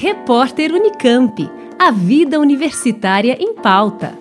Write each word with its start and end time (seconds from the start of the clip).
Repórter 0.00 0.72
Unicamp. 0.72 1.50
A 1.76 1.90
vida 1.90 2.38
universitária 2.38 3.36
em 3.40 3.52
pauta. 3.52 4.16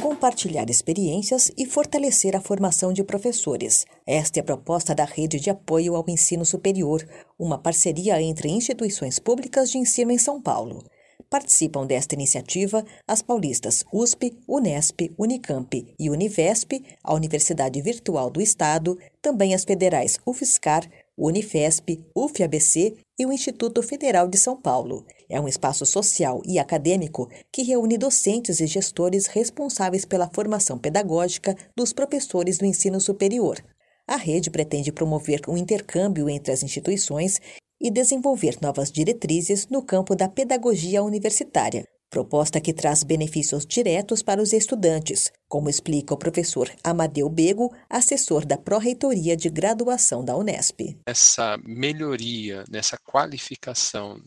Compartilhar 0.00 0.70
experiências 0.70 1.50
e 1.58 1.66
fortalecer 1.66 2.36
a 2.36 2.40
formação 2.40 2.92
de 2.92 3.02
professores. 3.02 3.84
Esta 4.06 4.38
é 4.38 4.42
a 4.42 4.44
proposta 4.44 4.94
da 4.94 5.04
Rede 5.04 5.40
de 5.40 5.50
Apoio 5.50 5.96
ao 5.96 6.04
Ensino 6.06 6.44
Superior, 6.44 7.04
uma 7.36 7.58
parceria 7.58 8.22
entre 8.22 8.48
instituições 8.48 9.18
públicas 9.18 9.72
de 9.72 9.78
ensino 9.78 10.12
em 10.12 10.18
São 10.18 10.40
Paulo. 10.40 10.84
Participam 11.30 11.86
desta 11.86 12.16
iniciativa 12.16 12.84
as 13.06 13.22
paulistas 13.22 13.84
USP, 13.92 14.36
Unesp, 14.48 15.12
Unicamp 15.16 15.94
e 15.96 16.10
Univesp, 16.10 16.84
a 17.04 17.14
Universidade 17.14 17.80
Virtual 17.80 18.28
do 18.28 18.42
Estado, 18.42 18.98
também 19.22 19.54
as 19.54 19.62
federais 19.62 20.18
UFSCar, 20.26 20.90
Unifesp, 21.16 22.04
UFABC 22.16 22.96
e 23.16 23.24
o 23.24 23.32
Instituto 23.32 23.80
Federal 23.80 24.26
de 24.26 24.36
São 24.36 24.60
Paulo. 24.60 25.06
É 25.28 25.40
um 25.40 25.46
espaço 25.46 25.86
social 25.86 26.42
e 26.44 26.58
acadêmico 26.58 27.30
que 27.52 27.62
reúne 27.62 27.96
docentes 27.96 28.58
e 28.58 28.66
gestores 28.66 29.26
responsáveis 29.26 30.04
pela 30.04 30.28
formação 30.34 30.78
pedagógica 30.78 31.56
dos 31.76 31.92
professores 31.92 32.58
do 32.58 32.66
ensino 32.66 33.00
superior. 33.00 33.62
A 34.04 34.16
rede 34.16 34.50
pretende 34.50 34.90
promover 34.90 35.42
um 35.46 35.56
intercâmbio 35.56 36.28
entre 36.28 36.52
as 36.52 36.64
instituições 36.64 37.40
e 37.80 37.90
desenvolver 37.90 38.58
novas 38.60 38.90
diretrizes 38.92 39.66
no 39.68 39.82
campo 39.82 40.14
da 40.14 40.28
pedagogia 40.28 41.02
universitária, 41.02 41.88
proposta 42.10 42.60
que 42.60 42.74
traz 42.74 43.02
benefícios 43.02 43.64
diretos 43.64 44.22
para 44.22 44.42
os 44.42 44.52
estudantes, 44.52 45.32
como 45.48 45.70
explica 45.70 46.12
o 46.12 46.18
professor 46.18 46.70
Amadeu 46.84 47.28
Bego, 47.30 47.74
assessor 47.88 48.44
da 48.44 48.58
Pró-Reitoria 48.58 49.36
de 49.36 49.48
Graduação 49.48 50.24
da 50.24 50.36
Unesp. 50.36 50.98
Essa 51.06 51.56
melhoria 51.64 52.64
nessa 52.68 52.98
qualificação 52.98 54.20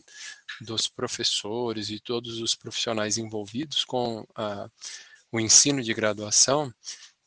dos 0.60 0.88
professores 0.88 1.90
e 1.90 2.00
todos 2.00 2.40
os 2.40 2.54
profissionais 2.54 3.18
envolvidos 3.18 3.84
com 3.84 4.24
a, 4.34 4.68
o 5.30 5.38
ensino 5.38 5.82
de 5.82 5.92
graduação, 5.92 6.72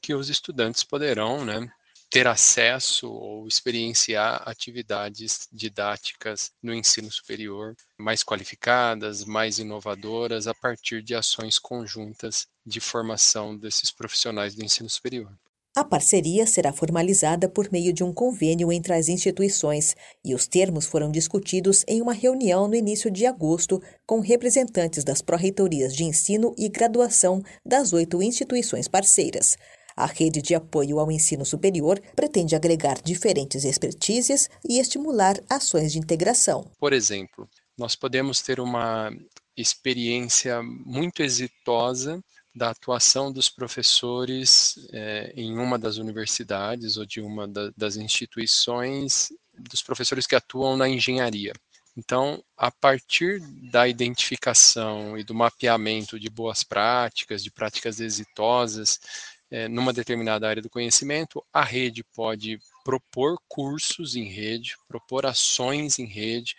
que 0.02 0.14
os 0.14 0.30
estudantes 0.30 0.84
poderão 0.84 1.46
né, 1.46 1.70
ter 2.18 2.26
acesso 2.26 3.12
ou 3.12 3.48
experienciar 3.48 4.42
atividades 4.50 5.48
didáticas 5.54 6.50
no 6.64 6.74
ensino 6.74 7.12
superior 7.12 7.76
mais 7.96 8.24
qualificadas, 8.24 9.24
mais 9.24 9.60
inovadoras, 9.60 10.48
a 10.48 10.54
partir 10.56 11.04
de 11.04 11.14
ações 11.14 11.60
conjuntas 11.60 12.48
de 12.66 12.80
formação 12.80 13.56
desses 13.56 13.92
profissionais 13.92 14.56
do 14.56 14.66
ensino 14.66 14.90
superior. 14.90 15.32
A 15.76 15.84
parceria 15.84 16.48
será 16.48 16.74
formalizada 16.74 17.48
por 17.48 17.72
meio 17.72 17.94
de 17.94 18.04
um 18.04 18.12
convênio 18.12 18.72
entre 18.72 18.96
as 18.96 19.10
instituições 19.10 19.96
e 20.26 20.34
os 20.34 20.48
termos 20.48 20.88
foram 20.88 21.12
discutidos 21.12 21.86
em 21.88 22.02
uma 22.02 22.14
reunião 22.14 22.68
no 22.68 22.74
início 22.74 23.12
de 23.12 23.28
agosto 23.28 23.80
com 24.08 24.22
representantes 24.22 25.04
das 25.04 25.22
pró-reitorias 25.22 25.96
de 25.96 26.04
ensino 26.04 26.52
e 26.58 26.68
graduação 26.68 27.44
das 27.64 27.94
oito 27.94 28.24
instituições 28.24 28.88
parceiras. 28.88 29.56
A 29.98 30.06
rede 30.06 30.44
de 30.44 30.54
apoio 30.54 31.00
ao 31.00 31.12
ensino 31.12 31.44
superior 31.44 32.00
pretende 32.16 32.56
agregar 32.56 33.02
diferentes 33.02 33.66
expertises 33.66 34.48
e 34.64 34.80
estimular 34.80 35.36
ações 35.50 35.92
de 35.92 35.98
integração. 35.98 36.70
Por 36.80 36.94
exemplo, 36.94 37.50
nós 37.76 37.96
podemos 37.96 38.40
ter 38.40 38.60
uma 38.60 39.12
experiência 39.58 40.62
muito 40.62 41.24
exitosa 41.24 42.24
da 42.56 42.70
atuação 42.70 43.32
dos 43.32 43.50
professores 43.50 44.76
é, 44.94 45.34
em 45.36 45.58
uma 45.58 45.80
das 45.80 45.98
universidades 45.98 46.98
ou 46.98 47.06
de 47.06 47.20
uma 47.20 47.48
da, 47.48 47.72
das 47.76 47.98
instituições, 47.98 49.30
dos 49.58 49.82
professores 49.82 50.28
que 50.28 50.36
atuam 50.36 50.78
na 50.78 50.88
engenharia. 50.88 51.54
Então, 51.96 52.44
a 52.56 52.70
partir 52.70 53.40
da 53.72 53.88
identificação 53.88 55.18
e 55.18 55.24
do 55.24 55.34
mapeamento 55.34 56.20
de 56.20 56.30
boas 56.30 56.64
práticas, 56.64 57.44
de 57.44 57.50
práticas 57.50 58.00
exitosas 58.00 59.00
é, 59.50 59.68
numa 59.68 59.94
determinada 59.94 60.48
área 60.48 60.62
do 60.62 60.70
conhecimento, 60.70 61.44
a 61.54 61.64
rede 61.64 62.04
pode 62.04 62.60
propor 62.84 63.38
cursos 63.48 64.16
em 64.16 64.26
rede, 64.26 64.76
propor 64.88 65.26
ações 65.26 66.00
em 66.00 66.06
rede, 66.06 66.56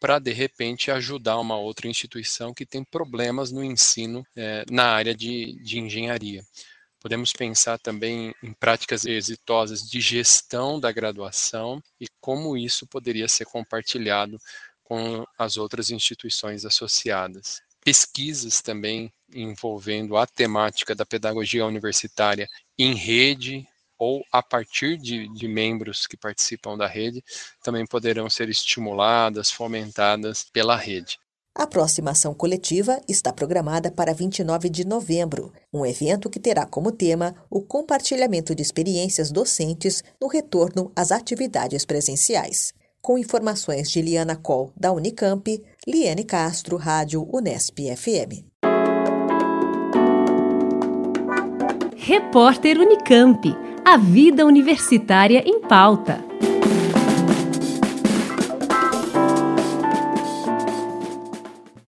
para 0.00 0.18
de 0.18 0.32
repente 0.32 0.90
ajudar 0.90 1.38
uma 1.38 1.56
outra 1.56 1.88
instituição 1.88 2.52
que 2.52 2.66
tem 2.66 2.84
problemas 2.84 3.50
no 3.50 3.64
ensino 3.64 4.26
é, 4.36 4.64
na 4.70 4.86
área 4.86 5.14
de, 5.14 5.54
de 5.62 5.78
engenharia. 5.78 6.44
Podemos 7.00 7.32
pensar 7.32 7.78
também 7.78 8.34
em 8.42 8.52
práticas 8.52 9.04
exitosas 9.04 9.88
de 9.88 10.00
gestão 10.00 10.80
da 10.80 10.90
graduação 10.90 11.82
e 12.00 12.06
como 12.20 12.56
isso 12.56 12.86
poderia 12.86 13.28
ser 13.28 13.44
compartilhado 13.44 14.38
com 14.82 15.26
as 15.38 15.56
outras 15.56 15.90
instituições 15.90 16.64
associadas 16.64 17.62
pesquisas 17.84 18.62
também 18.62 19.12
envolvendo 19.32 20.16
a 20.16 20.26
temática 20.26 20.94
da 20.94 21.04
pedagogia 21.04 21.66
universitária 21.66 22.48
em 22.78 22.94
rede 22.94 23.66
ou 23.98 24.24
a 24.32 24.42
partir 24.42 24.96
de, 24.96 25.28
de, 25.28 25.46
membros 25.46 26.06
que 26.06 26.16
participam 26.16 26.76
da 26.76 26.86
rede, 26.86 27.22
também 27.62 27.86
poderão 27.86 28.28
ser 28.28 28.48
estimuladas, 28.48 29.50
fomentadas 29.50 30.44
pela 30.52 30.76
rede. 30.76 31.18
A 31.56 31.68
próxima 31.68 32.10
ação 32.10 32.34
coletiva 32.34 33.00
está 33.08 33.32
programada 33.32 33.88
para 33.88 34.12
29 34.12 34.68
de 34.68 34.84
novembro, 34.84 35.52
um 35.72 35.86
evento 35.86 36.28
que 36.28 36.40
terá 36.40 36.66
como 36.66 36.90
tema 36.90 37.36
o 37.48 37.62
compartilhamento 37.62 38.56
de 38.56 38.62
experiências 38.62 39.30
docentes 39.30 40.02
no 40.20 40.26
retorno 40.26 40.90
às 40.96 41.12
atividades 41.12 41.84
presenciais. 41.84 42.74
Com 43.04 43.18
informações 43.18 43.90
de 43.90 44.00
Liana 44.00 44.34
Coll, 44.34 44.72
da 44.74 44.90
Unicamp, 44.90 45.62
Liane 45.86 46.24
Castro, 46.24 46.78
Rádio 46.78 47.28
Unesp 47.30 47.78
FM. 47.94 48.46
Repórter 51.94 52.78
Unicamp. 52.78 53.54
A 53.84 53.98
vida 53.98 54.46
universitária 54.46 55.42
em 55.46 55.60
pauta. 55.60 56.24